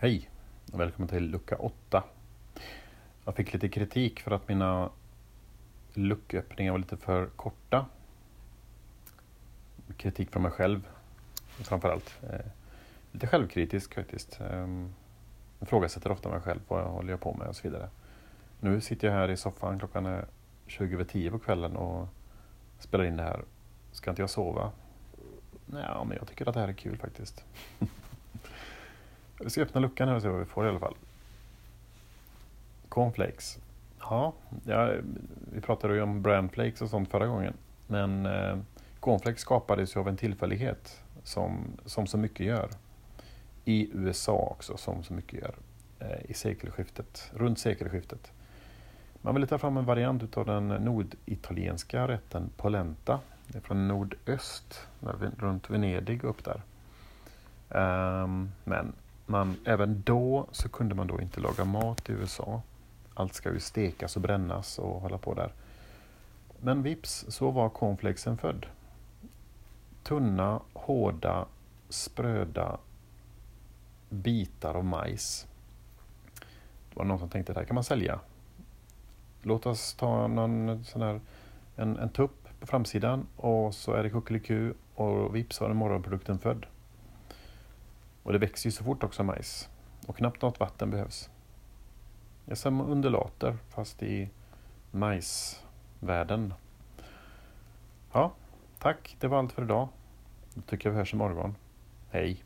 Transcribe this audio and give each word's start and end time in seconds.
Hej 0.00 0.30
och 0.72 0.80
välkommen 0.80 1.08
till 1.08 1.30
lucka 1.30 1.56
8. 1.56 2.04
Jag 3.24 3.34
fick 3.34 3.52
lite 3.52 3.68
kritik 3.68 4.20
för 4.20 4.30
att 4.30 4.48
mina 4.48 4.90
lucköppningar 5.94 6.72
var 6.72 6.78
lite 6.78 6.96
för 6.96 7.26
korta. 7.26 7.86
Kritik 9.96 10.30
från 10.30 10.42
mig 10.42 10.52
själv 10.52 10.88
framförallt. 11.46 12.18
Eh, 12.22 12.46
lite 13.12 13.26
självkritisk 13.26 13.94
faktiskt. 13.94 14.40
Ehm, 14.40 14.94
jag 15.58 15.66
ifrågasätter 15.66 16.10
ofta 16.10 16.28
mig 16.28 16.40
själv, 16.40 16.60
vad 16.68 16.80
jag 16.80 16.88
håller 16.88 17.10
jag 17.10 17.20
på 17.20 17.34
med 17.34 17.48
och 17.48 17.56
så 17.56 17.62
vidare. 17.62 17.88
Nu 18.60 18.80
sitter 18.80 19.08
jag 19.08 19.14
här 19.14 19.30
i 19.30 19.36
soffan, 19.36 19.78
klockan 19.78 20.06
är 20.06 20.26
20 20.66 20.94
över 20.94 21.04
10 21.04 21.30
på 21.30 21.38
kvällen 21.38 21.76
och 21.76 22.08
spelar 22.78 23.04
in 23.04 23.16
det 23.16 23.22
här. 23.22 23.44
Ska 23.92 24.10
inte 24.10 24.22
jag 24.22 24.30
sova? 24.30 24.72
Nej, 25.66 26.04
men 26.06 26.16
jag 26.16 26.28
tycker 26.28 26.48
att 26.48 26.54
det 26.54 26.60
här 26.60 26.68
är 26.68 26.72
kul 26.72 26.98
faktiskt. 26.98 27.44
Vi 29.40 29.50
ska 29.50 29.62
öppna 29.62 29.80
luckan 29.80 30.08
här 30.08 30.16
och 30.16 30.22
se 30.22 30.28
vad 30.28 30.38
vi 30.38 30.44
får 30.44 30.66
i 30.66 30.68
alla 30.68 30.78
fall. 30.78 30.94
Cornflakes. 32.88 33.58
Ja, 34.00 34.32
ja 34.64 34.92
vi 35.52 35.60
pratade 35.60 35.94
ju 35.94 36.02
om 36.02 36.22
brandflakes 36.22 36.82
och 36.82 36.90
sånt 36.90 37.10
förra 37.10 37.26
gången. 37.26 37.54
Men 37.86 38.26
eh, 38.26 38.58
cornflakes 39.00 39.40
skapades 39.40 39.96
ju 39.96 40.00
av 40.00 40.08
en 40.08 40.16
tillfällighet 40.16 41.02
som, 41.22 41.64
som 41.84 42.06
så 42.06 42.18
mycket 42.18 42.46
gör. 42.46 42.70
I 43.64 43.90
USA 43.92 44.48
också, 44.56 44.76
som 44.76 45.02
så 45.02 45.12
mycket 45.12 45.40
gör. 45.40 45.54
Eh, 45.98 46.30
I 46.30 46.34
sekelskiftet, 46.34 47.30
runt 47.34 47.58
sekelskiftet. 47.58 48.32
Man 49.22 49.34
ville 49.34 49.46
ta 49.46 49.58
fram 49.58 49.76
en 49.76 49.84
variant 49.84 50.36
av 50.36 50.46
den 50.46 50.68
norditalienska 50.68 52.08
rätten 52.08 52.50
polenta. 52.56 53.20
Det 53.46 53.58
är 53.58 53.62
från 53.62 53.88
nordöst, 53.88 54.88
runt 55.38 55.70
Venedig 55.70 56.24
upp 56.24 56.44
där. 56.44 56.62
Um, 57.68 58.52
men 58.64 58.92
man, 59.28 59.56
även 59.64 60.02
då 60.02 60.46
så 60.52 60.68
kunde 60.68 60.94
man 60.94 61.06
då 61.06 61.20
inte 61.20 61.40
laga 61.40 61.64
mat 61.64 62.10
i 62.10 62.12
USA. 62.12 62.62
Allt 63.14 63.34
ska 63.34 63.52
ju 63.52 63.60
stekas 63.60 64.16
och 64.16 64.22
brännas 64.22 64.78
och 64.78 65.00
hålla 65.00 65.18
på 65.18 65.34
där. 65.34 65.52
Men 66.60 66.82
vips 66.82 67.24
så 67.28 67.50
var 67.50 67.68
cornflakesen 67.68 68.38
född. 68.38 68.66
Tunna, 70.02 70.60
hårda, 70.72 71.46
spröda 71.88 72.78
bitar 74.08 74.74
av 74.74 74.84
majs. 74.84 75.46
Det 76.90 76.96
var 76.96 77.04
någon 77.04 77.18
som 77.18 77.28
tänkte 77.28 77.52
det 77.52 77.60
här 77.60 77.66
kan 77.66 77.74
man 77.74 77.84
sälja. 77.84 78.20
Låt 79.42 79.66
oss 79.66 79.94
ta 79.94 80.26
någon 80.26 80.84
sån 80.84 81.02
här, 81.02 81.20
en, 81.76 81.96
en 81.96 82.08
tupp 82.08 82.48
på 82.60 82.66
framsidan 82.66 83.26
och 83.36 83.74
så 83.74 83.92
är 83.92 84.02
det 84.02 84.10
kuckeliku 84.10 84.72
och 84.94 85.36
vips 85.36 85.60
var 85.60 85.72
morgonprodukten 85.72 86.38
född. 86.38 86.66
Och 88.28 88.32
det 88.32 88.38
växer 88.38 88.68
ju 88.68 88.72
så 88.72 88.84
fort 88.84 89.04
också 89.04 89.24
majs. 89.24 89.68
Och 90.06 90.16
knappt 90.16 90.42
något 90.42 90.60
vatten 90.60 90.90
behövs. 90.90 91.30
Det 92.44 92.50
är 92.50 92.56
som 92.56 92.80
undulater 92.80 93.56
fast 93.68 94.02
i 94.02 94.30
majsvärlden. 94.90 96.54
Ja, 98.12 98.32
tack. 98.78 99.16
Det 99.20 99.28
var 99.28 99.38
allt 99.38 99.52
för 99.52 99.62
idag. 99.62 99.88
Då 100.54 100.60
tycker 100.60 100.88
jag 100.88 100.92
vi 100.92 100.98
hörs 100.98 101.14
imorgon. 101.14 101.54
Hej! 102.10 102.44